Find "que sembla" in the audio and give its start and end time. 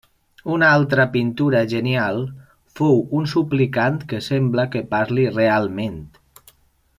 4.13-4.67